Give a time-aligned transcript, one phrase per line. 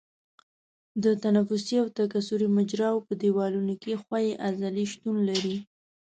[1.03, 5.55] د تنفسي او تکثري مجراوو په دیوالونو کې ښویې عضلې شتون لري.